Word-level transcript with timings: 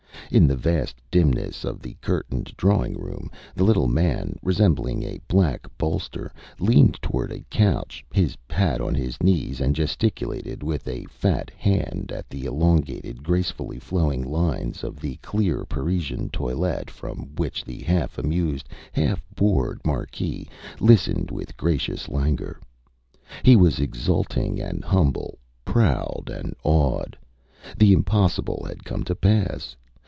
In 0.29 0.47
the 0.47 0.55
vast 0.55 0.95
dimness 1.11 1.65
of 1.65 1.81
the 1.81 1.97
curtained 1.99 2.53
drawing 2.55 2.93
room, 2.97 3.29
the 3.53 3.65
little 3.65 3.89
man, 3.89 4.39
resembling 4.41 5.03
a 5.03 5.19
black 5.27 5.67
bolster, 5.77 6.31
leaned 6.57 6.93
towards 7.01 7.33
a 7.33 7.43
couch, 7.49 8.05
his 8.13 8.37
hat 8.49 8.79
on 8.79 8.95
his 8.95 9.21
knees, 9.21 9.59
and 9.59 9.75
gesticulated 9.75 10.63
with 10.63 10.87
a 10.87 11.03
fat 11.09 11.49
hand 11.57 12.13
at 12.13 12.29
the 12.29 12.45
elongated, 12.45 13.23
gracefully 13.23 13.77
flowing 13.77 14.23
lines 14.23 14.85
of 14.85 15.01
the 15.01 15.17
clear 15.17 15.65
Parisian 15.65 16.29
toilette 16.29 16.89
from 16.89 17.35
which 17.35 17.65
the 17.65 17.79
half 17.81 18.17
amused, 18.17 18.69
half 18.93 19.21
bored 19.35 19.81
marquise 19.83 20.47
listened 20.79 21.29
with 21.29 21.57
gracious 21.57 22.07
languor. 22.07 22.57
He 23.43 23.57
was 23.57 23.79
exulting 23.81 24.61
and 24.61 24.85
humble, 24.85 25.39
proud 25.65 26.29
and 26.33 26.55
awed. 26.63 27.17
The 27.77 27.91
impossible 27.91 28.63
had 28.65 28.85
come 28.85 29.03
to 29.03 29.15
pass. 29.15 29.75